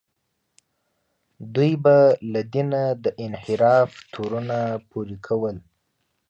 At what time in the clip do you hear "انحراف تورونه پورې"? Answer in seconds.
3.25-5.17